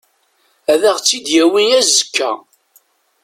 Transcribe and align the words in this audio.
Ad 0.71 0.81
aɣ-tt-id-yawi 0.89 1.63
azekka. 1.79 2.31